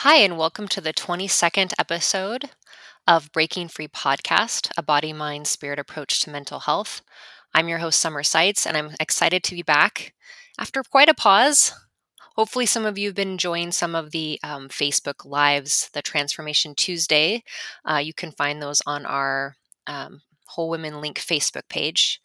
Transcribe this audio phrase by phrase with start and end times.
[0.00, 2.50] Hi, and welcome to the 22nd episode
[3.06, 7.00] of Breaking Free Podcast, a body, mind, spirit approach to mental health.
[7.54, 10.12] I'm your host, Summer Seitz, and I'm excited to be back
[10.58, 11.72] after quite a pause.
[12.36, 16.74] Hopefully, some of you have been enjoying some of the um, Facebook Lives, the Transformation
[16.74, 17.42] Tuesday.
[17.82, 22.20] Uh, you can find those on our um, Whole Women Link Facebook page,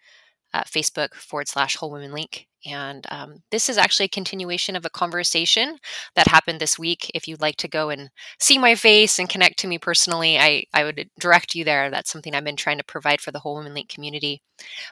[0.53, 2.47] uh, Facebook forward slash Whole Women Link.
[2.65, 5.77] And um, this is actually a continuation of a conversation
[6.15, 7.09] that happened this week.
[7.15, 8.09] If you'd like to go and
[8.39, 11.89] see my face and connect to me personally, I, I would direct you there.
[11.89, 14.41] That's something I've been trying to provide for the Whole Women Link community.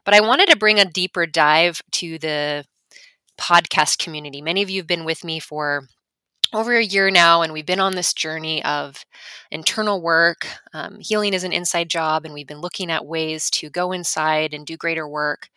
[0.03, 2.65] But I wanted to bring a deeper dive to the
[3.39, 4.41] podcast community.
[4.41, 5.87] Many of you have been with me for
[6.53, 9.05] over a year now, and we've been on this journey of
[9.51, 10.47] internal work.
[10.73, 14.53] Um, healing is an inside job, and we've been looking at ways to go inside
[14.53, 15.49] and do greater work.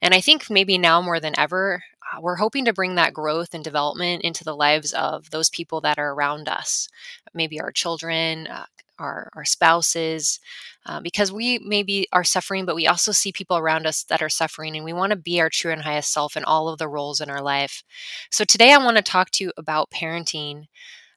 [0.00, 3.52] And I think maybe now more than ever, uh, we're hoping to bring that growth
[3.52, 6.88] and development into the lives of those people that are around us,
[7.34, 8.64] maybe our children, uh,
[8.98, 10.40] our, our spouses,
[10.86, 14.28] uh, because we maybe are suffering, but we also see people around us that are
[14.28, 16.88] suffering, and we want to be our true and highest self in all of the
[16.88, 17.82] roles in our life.
[18.30, 20.64] So today I want to talk to you about parenting.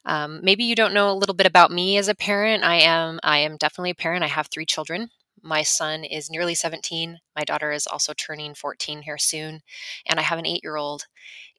[0.04, 2.64] Um, maybe you don't know a little bit about me as a parent.
[2.64, 4.24] I am I am definitely a parent.
[4.24, 5.10] I have three children.
[5.42, 7.18] My son is nearly 17.
[7.36, 9.60] My daughter is also turning 14 here soon,
[10.06, 11.06] and I have an eight year old.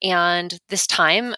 [0.04, 1.36] And this time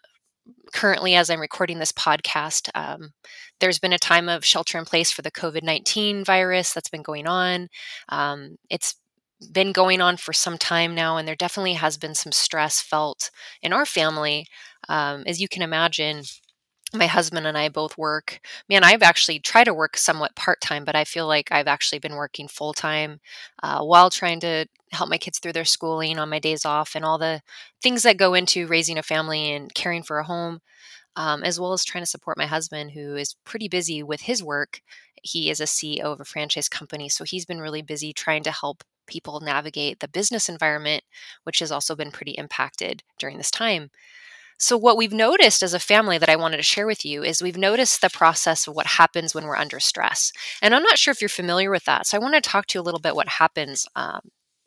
[0.74, 3.14] currently, as I'm recording this podcast, um,
[3.60, 7.02] there's been a time of shelter in place for the COVID 19 virus that's been
[7.02, 7.70] going on.
[8.10, 8.96] Um, it's
[9.52, 13.32] been going on for some time now, and there definitely has been some stress felt
[13.62, 14.48] in our family.
[14.88, 16.24] Um, as you can imagine,
[16.96, 18.40] my husband and I both work.
[18.70, 22.00] Man, I've actually tried to work somewhat part time, but I feel like I've actually
[22.00, 23.20] been working full time
[23.64, 27.04] uh, while trying to help my kids through their schooling on my days off and
[27.04, 27.42] all the
[27.82, 30.60] things that go into raising a family and caring for a home,
[31.16, 34.44] um, as well as trying to support my husband, who is pretty busy with his
[34.44, 34.82] work.
[35.22, 38.52] He is a CEO of a franchise company, so he's been really busy trying to
[38.52, 41.04] help people navigate the business environment,
[41.44, 43.90] which has also been pretty impacted during this time.
[44.58, 47.42] So, what we've noticed as a family that I wanted to share with you is
[47.42, 50.32] we've noticed the process of what happens when we're under stress.
[50.62, 52.08] And I'm not sure if you're familiar with that.
[52.08, 54.22] So, I want to talk to you a little bit what happens um,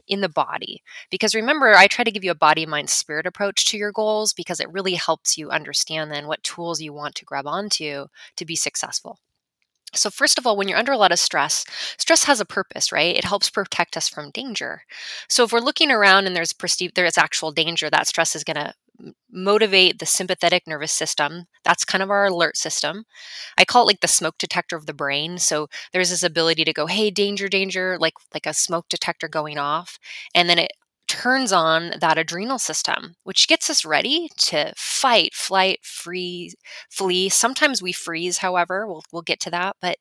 [0.07, 0.83] in the body.
[1.11, 4.35] Because remember, I try to give you a body, mind, spirit approach to your goals
[4.35, 8.07] because it really helps you understand then what tools you want to grab onto
[8.37, 9.19] to be successful.
[9.95, 11.65] So, first of all, when you're under a lot of stress,
[11.99, 13.17] stress has a purpose, right?
[13.17, 14.83] It helps protect us from danger.
[15.29, 18.57] So, if we're looking around and there's perceived there's actual danger, that stress is going
[18.57, 18.75] to
[19.31, 21.47] motivate the sympathetic nervous system.
[21.65, 23.05] That's kind of our alert system.
[23.59, 25.39] I call it like the smoke detector of the brain.
[25.39, 29.59] So there's this ability to go, "Hey, danger, danger," like like a smoke detector going
[29.59, 29.99] off,
[30.35, 30.73] and then it
[31.19, 36.53] turns on that adrenal system, which gets us ready to fight, flight, free,
[36.91, 37.29] flee.
[37.29, 39.97] Sometimes we freeze, however, we'll we'll get to that, but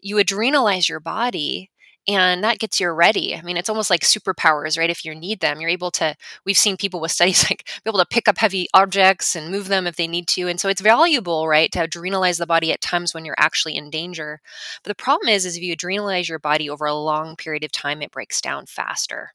[0.00, 1.70] you adrenalize your body
[2.08, 3.36] and that gets you ready.
[3.36, 4.90] I mean, it's almost like superpowers, right?
[4.90, 6.16] If you need them, you're able to.
[6.46, 9.68] We've seen people with studies like be able to pick up heavy objects and move
[9.68, 12.80] them if they need to, and so it's valuable, right, to adrenalize the body at
[12.80, 14.40] times when you're actually in danger.
[14.82, 17.72] But the problem is, is if you adrenalize your body over a long period of
[17.72, 19.32] time, it breaks down faster.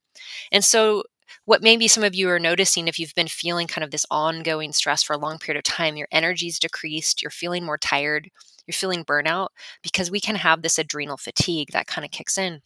[0.51, 1.03] And so
[1.43, 4.71] what maybe some of you are noticing if you've been feeling kind of this ongoing
[4.71, 8.29] stress for a long period of time, your energy's decreased, you're feeling more tired,
[8.65, 9.49] you're feeling burnout,
[9.83, 12.61] because we can have this adrenal fatigue that kind of kicks in.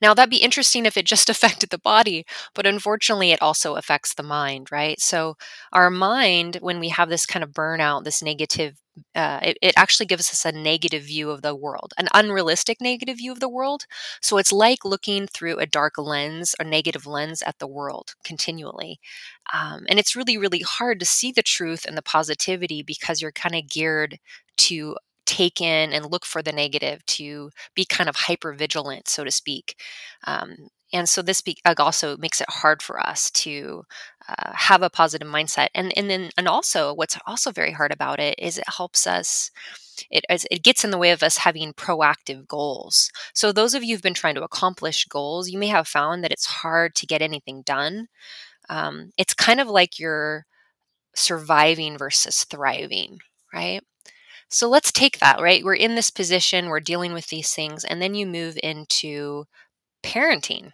[0.00, 2.24] Now, that'd be interesting if it just affected the body,
[2.54, 5.00] but unfortunately, it also affects the mind, right?
[5.00, 5.36] So,
[5.72, 8.76] our mind, when we have this kind of burnout, this negative,
[9.14, 13.18] uh, it, it actually gives us a negative view of the world, an unrealistic negative
[13.18, 13.86] view of the world.
[14.20, 19.00] So, it's like looking through a dark lens, a negative lens at the world continually.
[19.52, 23.32] Um, and it's really, really hard to see the truth and the positivity because you're
[23.32, 24.18] kind of geared
[24.58, 29.24] to take in and look for the negative to be kind of hyper vigilant so
[29.24, 29.74] to speak
[30.26, 33.84] um, and so this be, also makes it hard for us to
[34.28, 38.20] uh, have a positive mindset and and then and also what's also very hard about
[38.20, 39.50] it is it helps us
[40.10, 43.10] it, it gets in the way of us having proactive goals.
[43.32, 46.32] So those of you who've been trying to accomplish goals you may have found that
[46.32, 48.08] it's hard to get anything done.
[48.70, 50.46] Um, it's kind of like you're
[51.14, 53.18] surviving versus thriving
[53.52, 53.82] right?
[54.50, 55.64] So let's take that, right?
[55.64, 59.44] We're in this position, we're dealing with these things, and then you move into
[60.04, 60.70] parenting,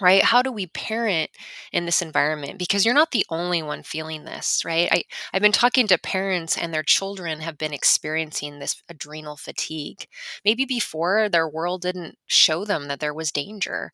[0.00, 0.22] right?
[0.22, 1.30] How do we parent
[1.72, 2.58] in this environment?
[2.58, 4.88] Because you're not the only one feeling this, right?
[4.92, 10.06] I, I've been talking to parents and their children have been experiencing this adrenal fatigue.
[10.44, 13.92] Maybe before their world didn't show them that there was danger.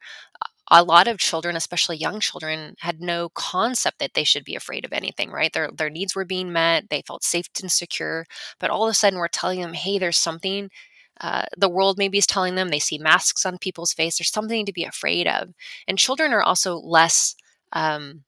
[0.70, 4.84] a lot of children, especially young children, had no concept that they should be afraid
[4.84, 5.52] of anything, right?
[5.52, 8.26] Their their needs were being met, they felt safe and secure,
[8.58, 10.70] but all of a sudden we're telling them, "Hey, there's something
[11.24, 14.18] uh, the world maybe is telling them they see masks on people's face.
[14.18, 15.54] There's something to be afraid of,
[15.88, 17.34] and children are also less
[17.72, 18.24] um,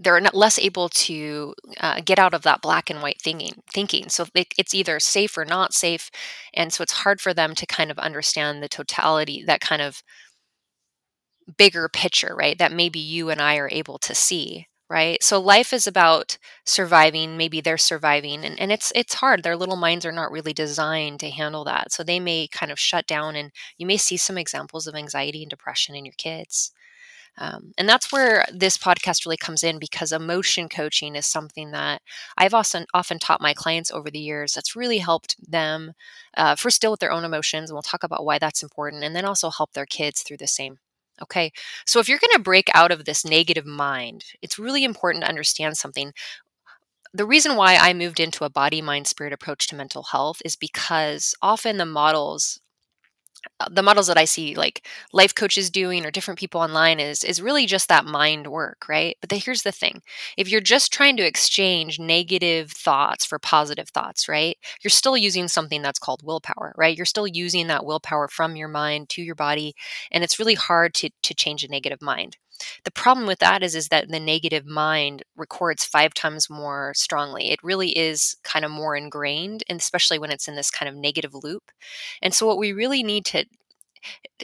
[0.00, 4.08] they're not less able to uh, get out of that black and white thinking thinking.
[4.08, 6.10] So it, it's either safe or not safe.
[6.54, 10.02] And so it's hard for them to kind of understand the totality that kind of
[11.56, 15.72] bigger picture right that maybe you and i are able to see right so life
[15.72, 20.12] is about surviving maybe they're surviving and, and it's it's hard their little minds are
[20.12, 23.86] not really designed to handle that so they may kind of shut down and you
[23.86, 26.72] may see some examples of anxiety and depression in your kids
[27.38, 32.02] um, and that's where this podcast really comes in because emotion coaching is something that
[32.36, 34.54] I've often often taught my clients over the years.
[34.54, 35.92] That's really helped them
[36.36, 39.14] uh, first deal with their own emotions, and we'll talk about why that's important, and
[39.14, 40.78] then also help their kids through the same.
[41.22, 41.52] Okay,
[41.86, 45.28] so if you're going to break out of this negative mind, it's really important to
[45.28, 46.12] understand something.
[47.12, 50.56] The reason why I moved into a body, mind, spirit approach to mental health is
[50.56, 52.60] because often the models
[53.60, 57.22] Uh, the models that I see like life coaches doing or different people online is
[57.24, 59.16] is really just that mind work, right?
[59.20, 60.02] But the, here's the thing.
[60.36, 64.56] If you're just trying to exchange negative thoughts for positive thoughts, right?
[64.82, 66.96] You're still using something that's called willpower, right?
[66.96, 69.74] You're still using that willpower from your mind to your body
[70.10, 72.36] and it's really hard to to change a negative mind.
[72.84, 77.50] The problem with that is is that the negative mind records five times more strongly.
[77.50, 80.94] It really is kind of more ingrained, and especially when it's in this kind of
[80.96, 81.70] negative loop.
[82.22, 83.44] And so what we really need to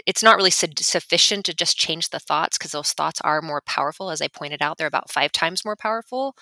[0.06, 3.62] it's not really su- sufficient to just change the thoughts because those thoughts are more
[3.67, 6.35] powerful as i pointed out they're about five times more powerful.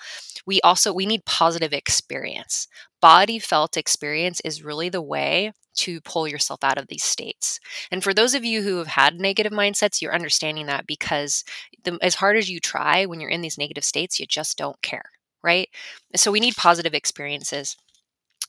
[0.45, 2.67] We also we need positive experience.
[3.01, 7.59] Body felt experience is really the way to pull yourself out of these states.
[7.91, 11.43] And for those of you who have had negative mindsets you're understanding that because
[11.83, 14.81] the, as hard as you try when you're in these negative states you just don't
[14.81, 15.05] care
[15.43, 15.67] right?
[16.15, 17.75] So we need positive experiences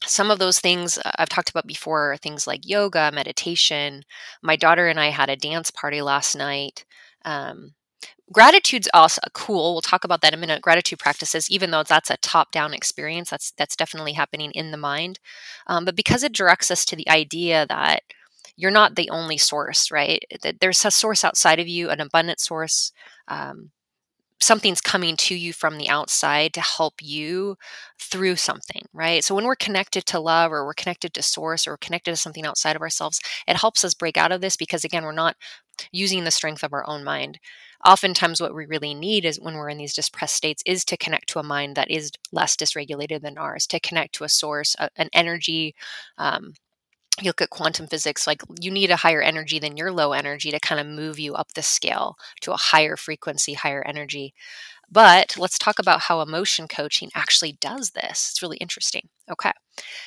[0.05, 4.05] some of those things uh, I've talked about before are things like yoga, meditation.
[4.43, 6.85] My daughter and I had a dance party last night.
[7.25, 7.75] Um,
[8.33, 9.75] gratitude's also cool.
[9.75, 10.63] We'll talk about that in a minute.
[10.63, 15.21] Gratitude practices, even though that's a top-down experience, that's that's definitely happening in the mind.
[15.67, 18.03] Um, but because it directs us to the idea that
[18.57, 20.23] you're not the only source, right?
[20.43, 22.93] That there's a source outside of you, an abundant source.
[23.29, 23.71] Um,
[24.45, 27.57] something's coming to you from the outside to help you
[28.01, 29.25] through something, right?
[29.25, 32.17] So when we're connected to love or we're connected to source or we're connected to
[32.17, 35.37] something outside of ourselves, it helps us break out of this because again, we're not
[35.93, 37.39] using the strength of our own mind.
[37.87, 41.29] Oftentimes what we really need is when we're in these depressed states is to connect
[41.31, 44.89] to a mind that is less dysregulated than ours, to connect to a source, a,
[44.97, 45.75] an energy,
[46.19, 46.55] um,
[47.21, 50.51] you look at quantum physics like you need a higher energy than your low energy
[50.51, 54.35] to kind of move you up the scale to a higher frequency higher energy.
[54.91, 58.31] But let's talk about how emotion coaching actually does this.
[58.31, 59.09] It's really interesting.
[59.31, 59.53] Okay.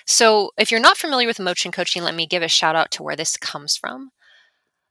[0.06, 3.04] So if you're not familiar with emotion coaching let me give a shout out to
[3.04, 4.12] where this comes from.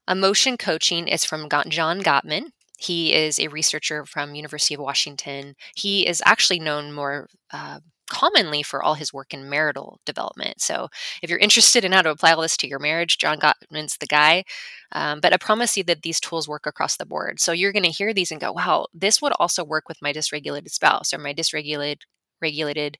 [0.08, 2.50] Emotion coaching is from john gottman.
[2.78, 5.54] He is a researcher from university of washington.
[5.74, 10.60] He is actually known more uh, commonly for all his work in marital development.
[10.60, 10.88] So,
[11.22, 14.06] if you're interested in how to apply all this to your marriage, John Gottman's the
[14.06, 14.44] guy.
[14.92, 17.40] Um, but I promise you that these tools work across the board.
[17.40, 20.12] So, you're going to hear these and go, wow, this would also work with my
[20.12, 21.98] dysregulated spouse or my dysregulated
[22.42, 22.98] regulated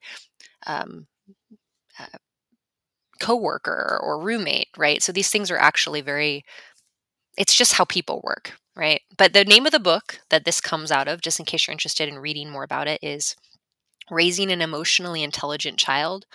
[0.66, 1.06] um,
[1.98, 2.18] uh,
[3.20, 5.02] coworker or roommate, right?
[5.02, 6.44] So, these things are actually very,
[7.36, 8.52] it's just how people work.
[8.76, 9.00] Right.
[9.16, 11.72] But the name of the book that this comes out of, just in case you're
[11.72, 13.34] interested in reading more about it, is
[14.10, 16.26] Raising an Emotionally Intelligent Child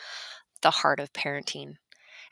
[0.61, 1.75] The Heart of Parenting.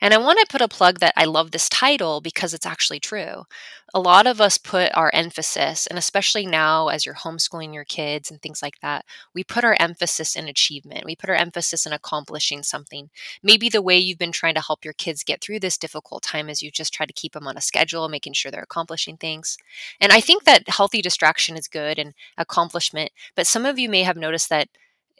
[0.02, 3.00] And I want to put a plug that I love this title because it's actually
[3.00, 3.44] true.
[3.92, 8.30] A lot of us put our emphasis, and especially now as you're homeschooling your kids
[8.30, 9.04] and things like that,
[9.34, 11.04] we put our emphasis in achievement.
[11.04, 13.10] We put our emphasis in accomplishing something.
[13.42, 16.48] Maybe the way you've been trying to help your kids get through this difficult time
[16.48, 19.58] is you just try to keep them on a schedule, making sure they're accomplishing things.
[20.00, 24.02] And I think that healthy distraction is good and accomplishment, but some of you may
[24.04, 24.68] have noticed that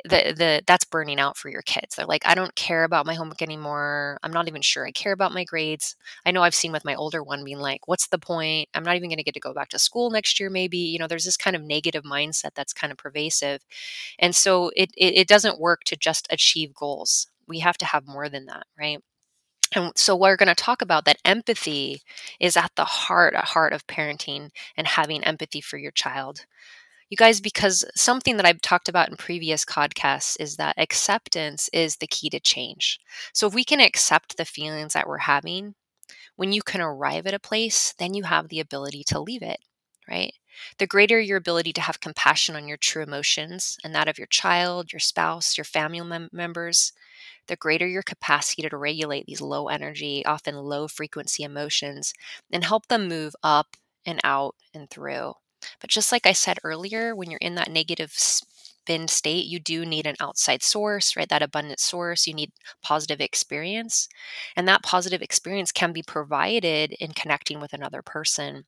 [0.05, 1.97] the the that's burning out for your kids.
[1.97, 4.19] They're like, I don't care about my homework anymore.
[4.23, 5.95] I'm not even sure I care about my grades.
[6.25, 8.69] I know I've seen with my older one being like, what's the point?
[8.75, 10.49] I'm not even going to get to go back to school next year.
[10.51, 13.61] Maybe you know, there's this kind of negative mindset that's kind of pervasive,
[14.19, 17.29] and so it, it, it doesn't work to just achieve goals.
[17.49, 19.01] We have to have more than that, right?
[19.75, 22.03] And so we're going to talk about that empathy
[22.41, 26.45] is at the heart, a heart of parenting and having empathy for your child.
[27.11, 31.97] You guys, because something that I've talked about in previous podcasts is that acceptance is
[31.97, 33.01] the key to change.
[33.35, 35.75] So if we can accept the feelings that we're having,
[36.37, 39.61] When you can arrive at a place, then you have the ability to leave it,
[40.09, 40.35] right?
[40.79, 44.27] The greater your ability to have compassion on your true emotions and that of your
[44.29, 46.93] child, your spouse, your family mem- members,
[47.49, 52.15] the greater your capacity to regulate these low energy, often low frequency emotions
[52.53, 53.77] and help them move up
[54.07, 55.35] and out and through.
[55.81, 58.13] But just like I said earlier, when you're in that negative
[58.91, 61.29] spin state, you do need an outside source, right?
[61.29, 62.27] That abundant source.
[62.27, 62.51] You need
[62.83, 64.09] positive experience.
[64.57, 68.65] And that positive experience can be provided in connecting with another person.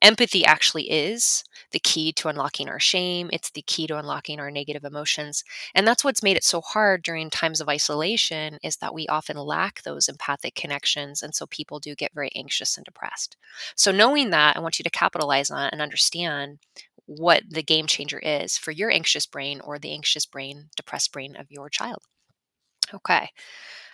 [0.00, 4.50] Empathy actually is the key to unlocking our shame, it's the key to unlocking our
[4.50, 5.42] negative emotions.
[5.74, 9.36] And that's what's made it so hard during times of isolation is that we often
[9.36, 11.20] lack those empathic connections.
[11.20, 13.36] And so people do get very anxious and depressed.
[13.74, 16.58] So knowing that, I want you to capitalize on and understand
[17.06, 21.36] what the game changer is for your anxious brain or the anxious brain, depressed brain
[21.36, 22.02] of your child.
[22.92, 23.30] Okay.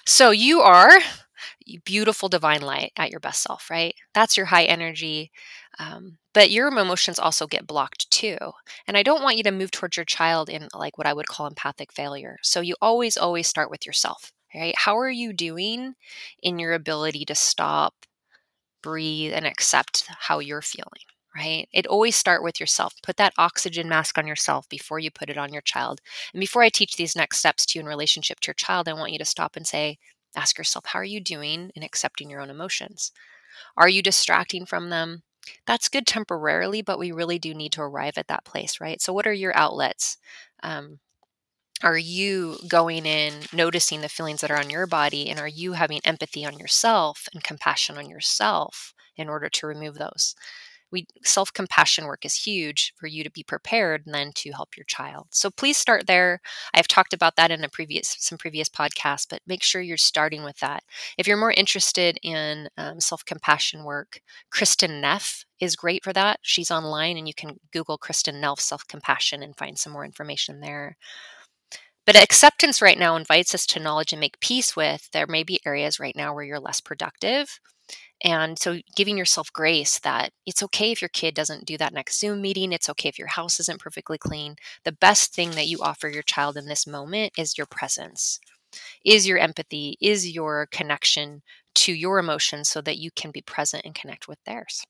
[0.07, 0.91] So you are
[1.85, 3.95] beautiful divine light at your best self, right?
[4.15, 5.31] That's your high energy.
[5.79, 8.37] Um, but your emotions also get blocked too.
[8.87, 11.29] And I don't want you to move towards your child in like what I would
[11.29, 12.39] call empathic failure.
[12.43, 14.75] So you always, always start with yourself, right?
[14.77, 15.95] How are you doing
[16.43, 17.95] in your ability to stop,
[18.83, 21.10] breathe, and accept how you're feeling?
[21.37, 21.69] Right?
[21.73, 22.95] It always start with yourself.
[23.03, 26.01] Put that oxygen mask on yourself before you put it on your child.
[26.33, 28.93] And before I teach these next steps to you in relationship to your child, I
[28.95, 29.99] want you to stop and say,
[30.37, 33.13] ask yourself, how are you doing in accepting your own emotions?
[33.77, 35.23] Are you distracting from them?
[35.67, 39.01] That's good temporarily, but we really do need to arrive at that place, right?
[39.01, 40.19] So, what are your outlets?
[40.63, 41.01] Um,
[41.83, 45.73] are you going in, noticing the feelings that are on your body, and are you
[45.73, 50.35] having empathy on yourself and compassion on yourself in order to remove those?
[50.93, 54.85] We self-compassion work is huge for you to be prepared and then to help your
[54.85, 55.27] child.
[55.31, 56.41] So please start there.
[56.75, 60.45] I've talked about that in a previous some previous podcasts but make sure you're starting
[60.45, 60.83] with that.
[61.19, 64.21] If you're more interested in um, self-compassion work
[64.55, 66.41] kristin neff is great for that.
[66.43, 70.97] She's online and you can google kristin neff self-compassion and find some more information there.
[72.07, 75.61] But acceptance right now invites us to knowledge and make peace with there may be
[75.65, 77.61] areas right now where you're less productive
[78.23, 82.19] and so giving yourself grace that it's okay if your kid doesn't do that next
[82.21, 82.73] Zoom meeting.
[82.73, 84.57] It's okay if your house isn't perfectly clean.
[84.85, 88.41] The best thing that you offer your child in this moment is your presence,
[89.05, 91.43] is your empathy, is your connection
[91.77, 94.85] to your emotions so that you can be present and connect with theirs.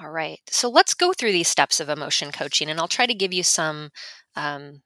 [0.00, 0.40] All right.
[0.50, 3.42] So let's go through these steps of emotion coaching, and I'll try to give you
[3.42, 3.90] some
[4.36, 4.82] um,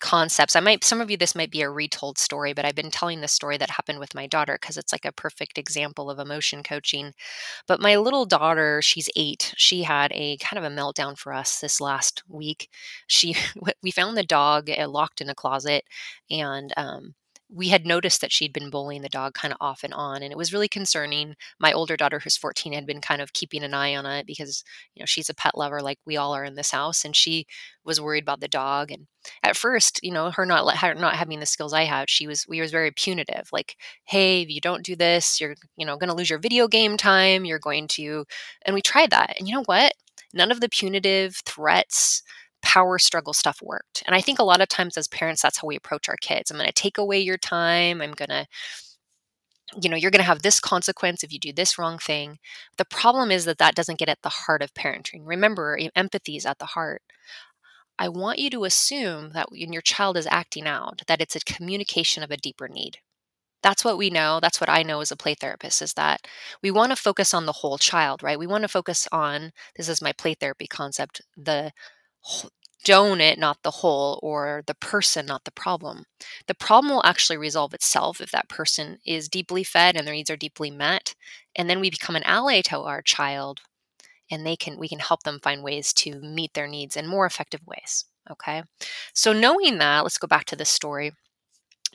[0.00, 0.56] concepts.
[0.56, 3.20] I might some of you this might be a retold story, but I've been telling
[3.20, 6.62] this story that happened with my daughter because it's like a perfect example of emotion
[6.62, 7.12] coaching.
[7.68, 9.54] But my little daughter, she's 8.
[9.56, 12.70] She had a kind of a meltdown for us this last week.
[13.06, 13.36] She
[13.82, 15.84] we found the dog uh, locked in a closet
[16.30, 17.14] and um
[17.52, 20.32] we had noticed that she'd been bullying the dog kind of off and on and
[20.32, 21.34] it was really concerning.
[21.58, 24.62] My older daughter who's 14 had been kind of keeping an eye on it because
[24.94, 27.46] you know she's a pet lover like we all are in this house and she
[27.84, 29.06] was worried about the dog and
[29.42, 32.46] at first you know her not her not having the skills i had she was
[32.46, 36.08] we was very punitive like hey if you don't do this you're you know going
[36.08, 38.24] to lose your video game time you're going to
[38.64, 39.92] and we tried that and you know what?
[40.32, 42.22] None of the punitive threats
[42.62, 44.02] power struggle stuff worked.
[44.06, 46.50] And I think a lot of times as parents, that's how we approach our kids.
[46.50, 48.00] I'm going to take away your time.
[48.00, 48.46] I'm going to,
[49.80, 52.38] you know, you're going to have this consequence if you do this wrong thing.
[52.76, 55.22] The problem is that that doesn't get at the heart of parenting.
[55.24, 57.02] Remember, empathy is at the heart.
[57.98, 61.40] I want you to assume that when your child is acting out, that it's a
[61.40, 62.98] communication of a deeper need.
[63.62, 64.40] That's what we know.
[64.40, 66.26] That's what I know as a play therapist is that
[66.62, 68.38] we want to focus on the whole child, right?
[68.38, 71.72] We want to focus on this is my play therapy concept, the
[72.84, 76.04] donut, not it, not the whole, or the person, not the problem.
[76.46, 80.30] The problem will actually resolve itself if that person is deeply fed and their needs
[80.30, 81.14] are deeply met.
[81.54, 83.60] And then we become an ally to our child
[84.30, 87.26] and they can we can help them find ways to meet their needs in more
[87.26, 88.04] effective ways.
[88.30, 88.62] Okay.
[89.12, 91.12] So knowing that, let's go back to this story.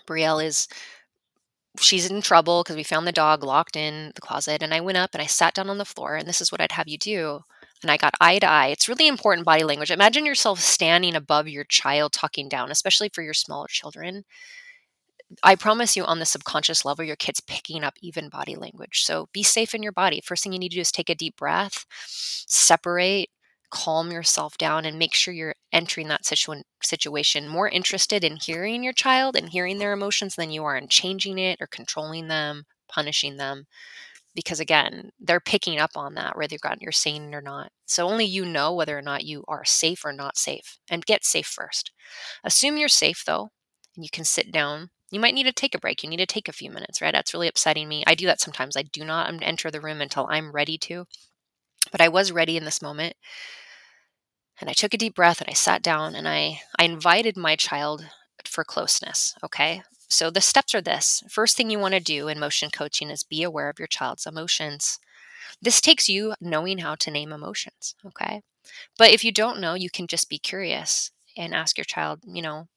[0.08, 0.68] Brielle is
[1.80, 4.98] she's in trouble because we found the dog locked in the closet and I went
[4.98, 6.98] up and I sat down on the floor and this is what I'd have you
[6.98, 7.42] do
[7.86, 8.68] and I got eye to eye.
[8.68, 9.92] It's really important body language.
[9.92, 14.24] Imagine yourself standing above your child talking down, especially for your smaller children.
[15.44, 19.04] I promise you on the subconscious level, your kid's picking up even body language.
[19.04, 20.20] So be safe in your body.
[20.24, 23.30] First thing you need to do is take a deep breath, separate,
[23.70, 28.84] calm yourself down, and make sure you're entering that situ- situation more interested in hearing
[28.84, 32.66] your child and hearing their emotions than you are in changing it or controlling them,
[32.88, 33.68] punishing them
[34.36, 38.26] because again they're picking up on that whether you're saying it or not so only
[38.26, 41.92] you know whether or not you are safe or not safe and get safe first
[42.44, 43.50] assume you're safe though
[43.96, 46.04] and you can sit down You might need to take a break.
[46.04, 47.14] You need to take a few minutes, right?
[47.14, 48.04] That's really upsetting me.
[48.08, 48.76] I do that sometimes.
[48.76, 51.06] I do not um, enter the room until I'm ready to.
[51.92, 53.16] But I was ready in this moment.
[54.60, 57.56] And I took a deep breath and I sat down and I, I invited my
[57.56, 58.10] child
[58.46, 59.34] for closeness.
[59.44, 59.84] Okay.
[60.10, 63.24] So the steps are this first thing you want to do in motion coaching is
[63.24, 65.00] be aware of your child's emotions.
[65.62, 67.96] This takes you knowing how to name emotions.
[68.06, 68.42] Okay.
[68.98, 72.42] But if you don't know, you can just be curious and ask your child, you
[72.42, 72.68] know,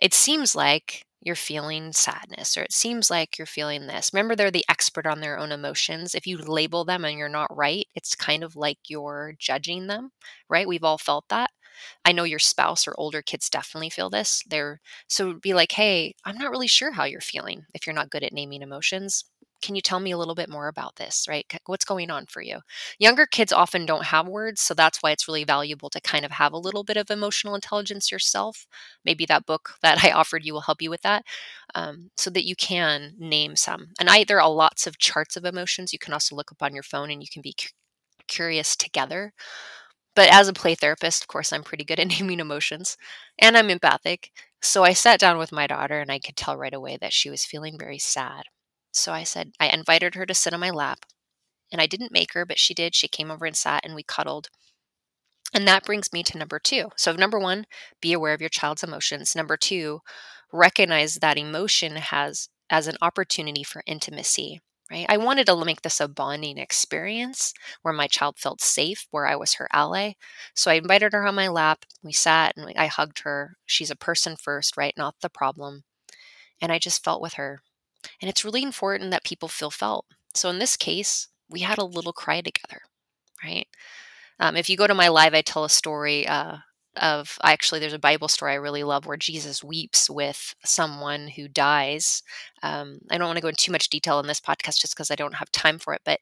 [0.00, 4.10] it seems like you're feeling sadness or it seems like you're feeling this.
[4.12, 6.14] Remember, they're the expert on their own emotions.
[6.14, 10.10] If you label them and you're not right, it's kind of like you're judging them,
[10.48, 10.66] right?
[10.66, 11.50] We've all felt that.
[12.04, 14.42] I know your spouse or older kids definitely feel this.
[14.48, 18.10] They're so be like, "Hey, I'm not really sure how you're feeling if you're not
[18.10, 19.24] good at naming emotions
[19.62, 21.46] can you tell me a little bit more about this right?
[21.66, 22.60] What's going on for you?
[22.98, 26.32] Younger kids often don't have words so that's why it's really valuable to kind of
[26.32, 28.66] have a little bit of emotional intelligence yourself.
[29.04, 31.24] Maybe that book that i offered you will help you with that
[31.74, 33.88] um, so that you can name some.
[34.00, 35.92] And i there are lots of charts of emotions.
[35.92, 37.68] You can also look up on your phone and you can be cu-
[38.28, 39.32] curious together.
[40.14, 42.96] But as a play therapist of course i'm pretty good at naming emotions
[43.38, 44.30] and i'm empathic.
[44.62, 47.28] So i sat down with my daughter and i could tell right away that she
[47.30, 48.44] was feeling very sad
[48.92, 51.06] so I said, I invited her to sit on my lap.
[51.72, 52.94] And I didn't make her, but she did.
[52.94, 54.48] She came over and sat and we cuddled.
[55.54, 56.90] And that brings me to number two.
[56.96, 57.66] So, number one,
[58.00, 59.34] be aware of your child's emotions.
[59.34, 60.00] Number two,
[60.52, 64.60] recognize that emotion has as an opportunity for intimacy.
[64.90, 65.06] Right?
[65.08, 69.36] I wanted to make this a bonding experience where my child felt safe, where I
[69.36, 70.12] was her ally.
[70.54, 71.86] So I invited her on my lap.
[72.02, 73.56] We sat and I hugged her.
[73.64, 74.92] She's a person first, right?
[74.96, 75.84] Not the problem.
[76.60, 77.62] And I just felt with her.
[78.20, 80.06] And it's really important that people feel felt.
[80.34, 82.80] So in this case, we had a little cry together,
[83.44, 83.66] right?
[84.40, 86.58] Um, if you go to my live, I tell a story uh,
[86.96, 91.48] of actually there's a Bible story I really love where Jesus weeps with someone who
[91.48, 92.22] dies.
[92.62, 95.10] Um, I don't want to go into too much detail in this podcast just because
[95.10, 96.02] I don't have time for it.
[96.04, 96.20] But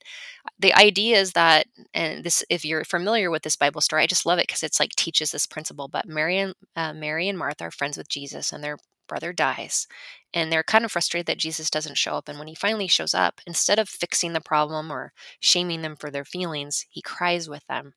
[0.59, 4.27] the idea is that, and this, if you're familiar with this Bible story, I just
[4.27, 5.89] love it because it's like teaches this principle.
[5.89, 8.79] But Mary and uh, Mary and Martha are friends with Jesus, and they're
[9.11, 9.89] brother dies.
[10.33, 12.29] And they're kind of frustrated that Jesus doesn't show up.
[12.29, 16.13] And when he finally shows up, instead of fixing the problem or shaming them for
[16.13, 17.95] their feelings, he cries with them.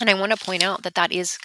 [0.00, 1.38] And I want to point out that that is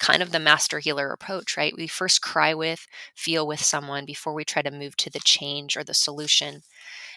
[0.00, 1.72] kind of the master healer approach, right?
[1.76, 5.76] We first cry with, feel with someone before we try to move to the change
[5.76, 6.62] or the solution.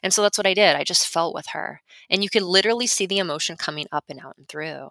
[0.03, 0.75] And so that's what I did.
[0.75, 1.81] I just felt with her.
[2.11, 4.89] And you could literally see the emotion coming up and out and through.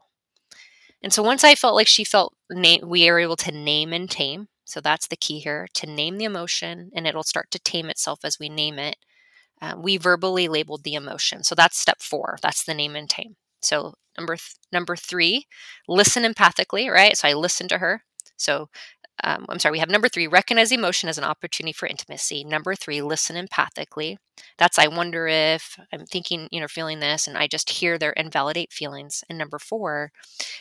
[1.05, 4.11] And so once I felt like she felt na- we were able to name and
[4.11, 7.91] tame, so that's the key here to name the emotion, and it'll start to tame
[7.91, 8.97] itself as we name it.
[9.61, 11.45] Uh, we verbally labeled the emotion.
[11.45, 12.39] So that's step four.
[12.43, 13.37] That's the name and tame.
[13.63, 15.47] So number th- number three,
[15.89, 16.91] listen empathically.
[16.91, 17.17] Right.
[17.17, 18.05] So I listened to her.
[18.37, 18.69] So
[19.25, 22.45] um, I'm sorry, we have number three, recognize emotion as an opportunity for intimacy.
[22.45, 24.17] Number three, listen empathically.
[24.59, 28.13] That's I wonder if I'm thinking, you know, feeling this, and I just hear their
[28.13, 29.23] invalidate feelings.
[29.29, 30.11] And number four,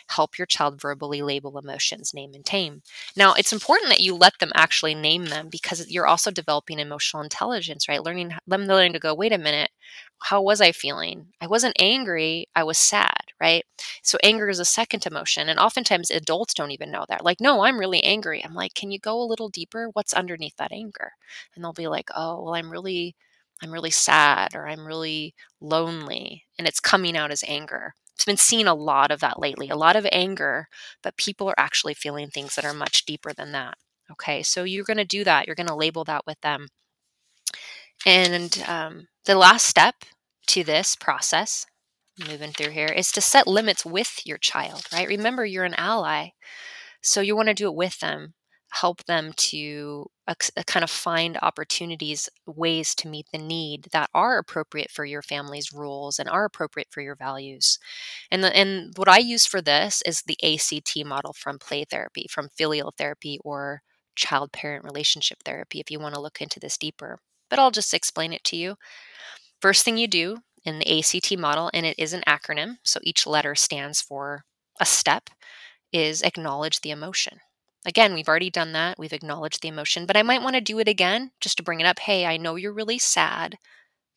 [0.10, 2.82] help your child verbally label emotions, name and tame.
[3.16, 7.24] Now, it's important that you let them actually name them because you're also developing emotional
[7.24, 8.04] intelligence, right?
[8.04, 9.72] Learning them learning to go, wait a minute,
[10.20, 11.28] how was I feeling?
[11.40, 13.66] I wasn't angry, I was sad, right?
[14.04, 15.50] So anger is a second emotion.
[15.50, 17.26] And oftentimes adults don't even know that.
[17.26, 18.44] Like, no, I'm really angry.
[18.46, 19.90] I'm like, can you go a little deeper?
[19.94, 21.14] What's underneath that anger?
[21.56, 23.16] And they'll be like, oh, well, I'm really,
[23.64, 26.46] I'm really sad or I'm really lonely.
[26.60, 27.96] And it's coming out as anger.
[28.14, 30.68] It's been seen a lot of that lately, a lot of anger,
[31.02, 33.76] but people are actually feeling things that are much deeper than that.
[34.12, 35.48] Okay, so you're going to do that.
[35.48, 36.68] You're going to label that with them.
[38.06, 39.96] And um, the last step
[40.48, 41.66] to this process,
[42.20, 45.08] moving through here, is to set limits with your child, right?
[45.08, 46.30] Remember, you're an ally.
[47.02, 48.34] So you want to do it with them,
[48.72, 50.36] help them to uh,
[50.68, 55.74] kind of find opportunities, ways to meet the need that are appropriate for your family's
[55.74, 57.80] rules and are appropriate for your values.
[58.30, 62.28] And, the, and what I use for this is the ACT model from play therapy,
[62.30, 63.82] from filial therapy, or
[64.16, 67.20] child parent relationship therapy, if you want to look into this deeper
[67.52, 68.78] but I'll just explain it to you.
[69.62, 73.28] First thing you do in the ACT model, and it is an acronym, so each
[73.28, 74.46] letter stands for
[74.80, 75.30] a step,
[75.94, 77.40] is acknowledge the emotion.
[77.86, 79.00] Again, we've already done that.
[79.00, 81.80] We've acknowledged the emotion, but I might want to do it again just to bring
[81.80, 82.00] it up.
[82.00, 83.58] Hey, I know you're really sad,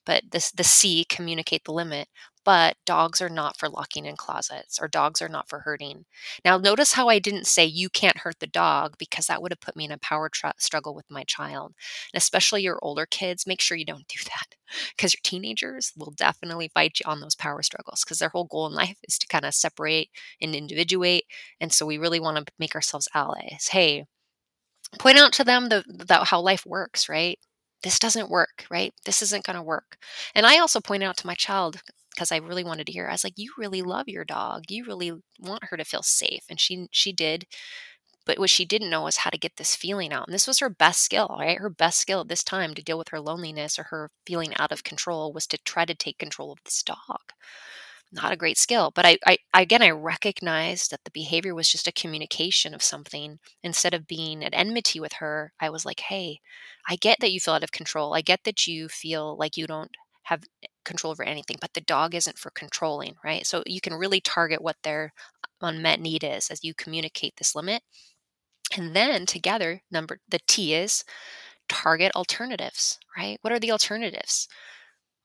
[0.06, 2.08] but this the C communicate the limit
[2.44, 6.04] but dogs are not for locking in closets or dogs are not for hurting.
[6.44, 9.60] Now, notice how I didn't say you can't hurt the dog because that would have
[9.60, 11.72] put me in a power tr- struggle with my child.
[12.12, 14.56] And especially your older kids, make sure you don't do that
[14.96, 18.66] because your teenagers will definitely fight you on those power struggles because their whole goal
[18.66, 21.24] in life is to kind of separate and individuate.
[21.60, 23.68] And so we really want to make ourselves allies.
[23.70, 24.04] Hey,
[24.98, 27.38] point out to them the, the how life works, right?
[27.84, 28.94] This doesn't work, right?
[29.06, 29.98] This isn't going to work.
[30.34, 31.82] And I also pointed out to my child
[32.14, 33.08] because I really wanted to hear.
[33.08, 34.64] I was like, "You really love your dog.
[34.70, 37.46] You really want her to feel safe." And she she did.
[38.26, 40.26] But what she didn't know was how to get this feeling out.
[40.28, 41.58] And this was her best skill, right?
[41.58, 44.72] Her best skill at this time to deal with her loneliness or her feeling out
[44.72, 47.32] of control was to try to take control of this dog
[48.14, 48.92] not a great skill.
[48.94, 53.38] But I, I again, I recognized that the behavior was just a communication of something.
[53.62, 56.40] Instead of being at enmity with her, I was like, hey,
[56.88, 58.14] I get that you feel out of control.
[58.14, 59.90] I get that you feel like you don't
[60.24, 60.44] have
[60.85, 63.46] control over anything, but the dog isn't for controlling, right?
[63.46, 65.12] So you can really target what their
[65.61, 67.83] unmet need is as you communicate this limit.
[68.77, 71.05] And then together, number the T is
[71.68, 73.38] target alternatives, right?
[73.42, 74.48] What are the alternatives?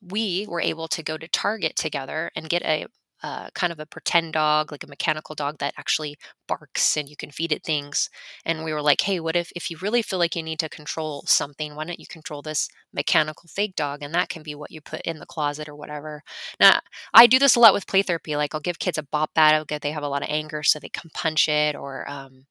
[0.01, 2.87] We were able to go to Target together and get a
[3.21, 7.17] uh, kind of a pretend dog, like a mechanical dog that actually barks and you
[7.17, 8.09] can feed it things.
[8.45, 10.69] And we were like, hey, what if if you really feel like you need to
[10.69, 14.01] control something, why don't you control this mechanical fake dog?
[14.01, 16.23] And that can be what you put in the closet or whatever.
[16.59, 16.79] Now,
[17.13, 18.35] I do this a lot with play therapy.
[18.37, 19.67] Like I'll give kids a bop bat.
[19.81, 22.45] they have a lot of anger, so they can punch it or um,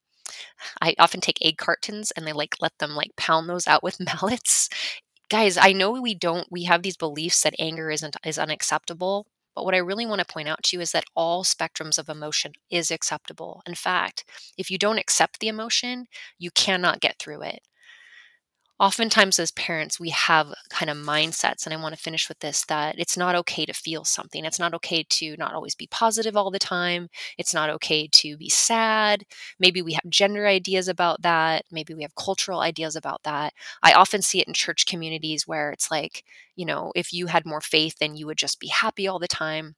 [0.82, 4.00] I often take egg cartons and they like let them like pound those out with
[4.22, 4.68] mallets
[5.28, 9.64] guys, I know we don't we have these beliefs that anger isn't is unacceptable, but
[9.64, 12.52] what I really want to point out to you is that all spectrums of emotion
[12.70, 13.62] is acceptable.
[13.66, 14.24] In fact,
[14.56, 16.06] if you don't accept the emotion,
[16.38, 17.60] you cannot get through it
[18.80, 22.64] oftentimes as parents we have kind of mindsets and i want to finish with this
[22.66, 24.44] that it's not okay to feel something.
[24.44, 27.08] It's not okay to not always be positive all the time.
[27.38, 29.24] It's not okay to be sad.
[29.58, 31.64] Maybe we have gender ideas about that.
[31.70, 33.52] Maybe we have cultural ideas about that.
[33.82, 36.24] I often see it in church communities where it's like
[36.56, 39.28] you know if you had more faith then you would just be happy all the
[39.28, 39.76] time.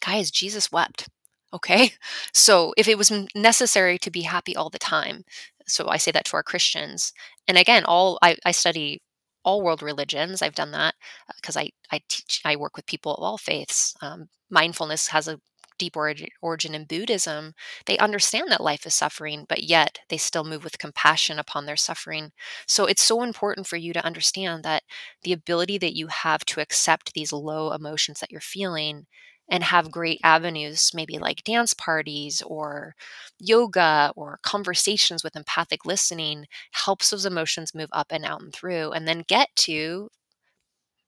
[0.00, 1.08] Guys jesus wept
[1.52, 1.92] okay
[2.32, 5.24] so if it was necessary to be happy all the time
[5.66, 7.12] so I say that to our Christians.
[7.48, 9.00] And again, all I, I study
[9.44, 10.42] all world religions.
[10.42, 10.94] I've done that
[11.36, 13.94] because uh, I, I teach, I work with people of all faiths.
[14.00, 15.40] Um, mindfulness has a
[15.78, 17.54] deep origin, origin in Buddhism.
[17.86, 21.76] They understand that life is suffering, but yet they still move with compassion upon their
[21.76, 22.30] suffering.
[22.68, 24.84] So it's so important for you to understand that
[25.24, 29.06] the ability that you have to accept these low emotions that you're feeling
[29.52, 32.96] and have great avenues, maybe like dance parties or
[33.40, 38.92] yoga or conversations with empathic listening, helps those emotions move up and out and through,
[38.92, 40.10] and then get to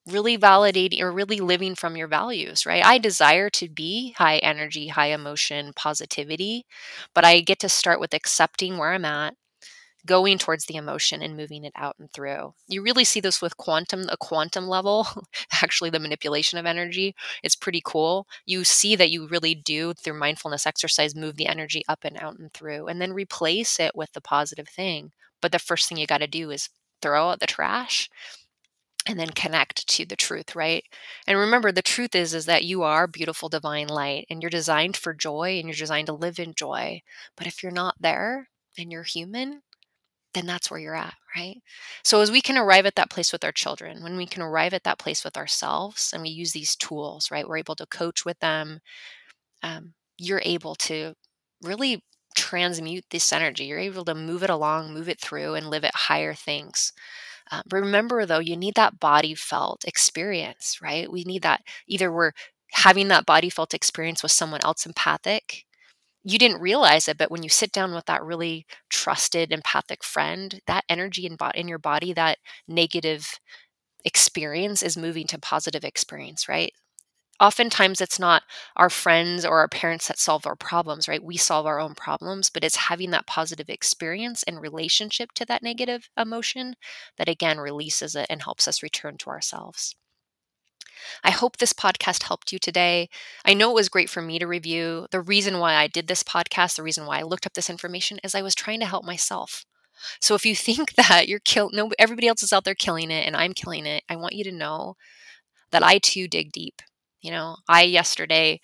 [0.07, 2.85] really validating or really living from your values, right?
[2.85, 6.66] I desire to be high energy, high emotion, positivity,
[7.14, 9.35] but I get to start with accepting where I'm at
[10.07, 12.55] going towards the emotion and moving it out and through.
[12.69, 15.07] You really see this with quantum, a quantum level,
[15.62, 17.14] actually, the manipulation of energy.
[17.43, 18.27] It's pretty cool.
[18.47, 22.38] You see that you really do, through mindfulness exercise, move the energy up and out
[22.38, 25.12] and through, and then replace it with the positive thing.
[25.40, 26.69] But the first thing you got to do is
[27.03, 28.09] throw out the trash
[29.07, 30.85] and then connect to the truth right
[31.27, 34.97] and remember the truth is is that you are beautiful divine light and you're designed
[34.97, 37.03] for joy and you're designed to live in joy
[37.37, 39.61] but if you're not there and you're human
[40.35, 41.62] then that's where you're at, right?
[42.03, 44.75] So, as we can arrive at that place with our children, when we can arrive
[44.75, 48.25] at that place with ourselves and we use these tools, right, we're able to coach
[48.25, 48.81] with them,
[49.62, 51.14] um, you're able to
[51.62, 52.03] really
[52.37, 53.64] transmute this energy.
[53.64, 56.92] You're able to move it along, move it through, and live at higher things.
[57.51, 61.11] Uh, remember, though, you need that body felt experience, right?
[61.11, 61.62] We need that.
[61.88, 62.33] Either we're
[62.73, 65.64] having that body felt experience with someone else empathic
[66.25, 70.61] you didn't realize it, but when you sit down with that really trusted, empathic friend,
[70.67, 73.39] that energy in, bo- in your body, that negative
[74.05, 76.73] experience is moving to positive experience, right?
[77.41, 78.43] Oftentimes, it's not
[78.77, 81.23] our friends or our parents that solve our problems, right?
[81.23, 85.63] We solve our own problems, but it's having that positive experience in relationship to that
[85.63, 86.77] negative emotion
[87.19, 89.95] that again releases it and helps us return to ourselves.
[91.23, 93.09] I hope this podcast helped you today.
[93.44, 95.07] I know it was great for me to review.
[95.11, 98.18] The reason why I did this podcast, the reason why I looked up this information
[98.25, 99.64] is I was trying to help myself.
[100.20, 103.27] So if you think that you're kill no everybody else is out there killing it
[103.27, 104.97] and I'm killing it, I want you to know
[105.70, 106.83] that I too dig deep.
[107.20, 108.61] You know, I yesterday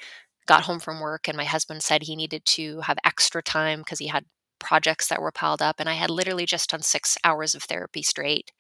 [0.47, 3.99] got home from work and my husband said he needed to have extra time because
[3.99, 4.25] he had
[4.59, 8.03] projects that were piled up and I had literally just done 6 hours of therapy
[8.03, 8.53] straight.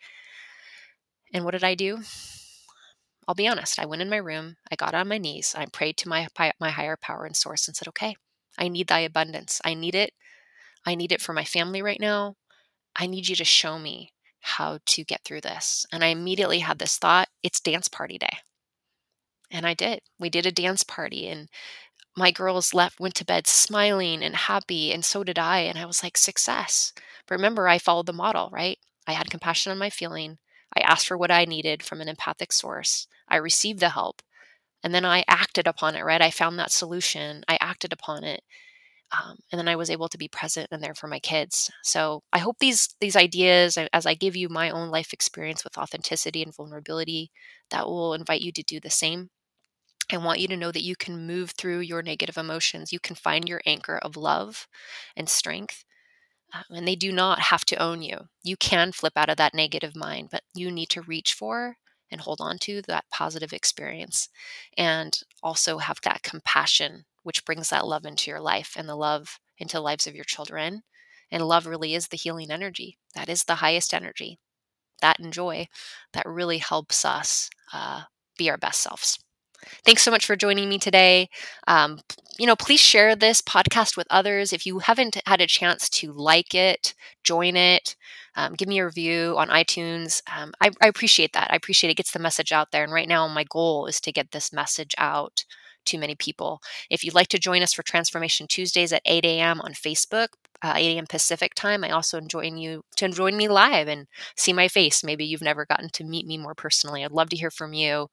[1.32, 1.98] And what did I do?
[3.30, 5.96] I'll be honest, I went in my room, I got on my knees, I prayed
[5.98, 6.28] to my
[6.60, 8.16] my higher power and source and said, "Okay,
[8.58, 9.60] I need thy abundance.
[9.64, 10.12] I need it.
[10.86, 12.36] I need it for my family right now.
[12.96, 16.78] I need you to show me how to get through this." And I immediately had
[16.80, 18.38] this thought, it's dance party day.
[19.50, 20.00] And I did.
[20.18, 21.48] We did a dance party and
[22.16, 25.86] my girls left went to bed smiling and happy and so did I and I
[25.86, 26.92] was like success.
[27.26, 28.78] But remember I followed the model, right?
[29.06, 30.38] I had compassion on my feeling.
[30.76, 33.08] I asked for what I needed from an empathic source.
[33.30, 34.22] I received the help.
[34.82, 36.22] And then I acted upon it, right?
[36.22, 37.44] I found that solution.
[37.48, 38.42] I acted upon it.
[39.12, 41.70] Um, and then I was able to be present and there for my kids.
[41.82, 45.76] So I hope these these ideas, as I give you my own life experience with
[45.76, 47.30] authenticity and vulnerability,
[47.70, 49.30] that will invite you to do the same.
[50.12, 52.92] I want you to know that you can move through your negative emotions.
[52.92, 54.68] You can find your anchor of love
[55.16, 55.84] and strength,
[56.54, 58.28] um, and they do not have to own you.
[58.42, 61.76] You can flip out of that negative mind, but you need to reach for
[62.10, 64.28] and hold on to that positive experience
[64.76, 69.38] and also have that compassion which brings that love into your life and the love
[69.58, 70.82] into the lives of your children
[71.30, 74.38] and love really is the healing energy that is the highest energy
[75.00, 75.66] that and joy
[76.12, 78.02] that really helps us uh,
[78.38, 79.18] be our best selves
[79.84, 81.28] Thanks so much for joining me today.
[81.66, 82.00] Um,
[82.38, 84.52] you know, please share this podcast with others.
[84.52, 86.94] If you haven't had a chance to like it,
[87.24, 87.96] join it,
[88.36, 90.22] um, give me a review on iTunes.
[90.34, 91.50] Um, I, I appreciate that.
[91.50, 92.84] I appreciate it gets the message out there.
[92.84, 95.44] And right now, my goal is to get this message out
[95.86, 96.60] to many people.
[96.90, 99.60] If you'd like to join us for Transformation Tuesdays at 8 a.m.
[99.62, 100.28] on Facebook,
[100.62, 101.06] uh, 8 a.m.
[101.08, 105.02] Pacific time, I also join you to join me live and see my face.
[105.02, 107.04] Maybe you've never gotten to meet me more personally.
[107.04, 108.08] I'd love to hear from you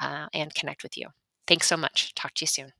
[0.00, 1.08] uh, and connect with you.
[1.46, 2.14] Thanks so much.
[2.14, 2.77] Talk to you soon.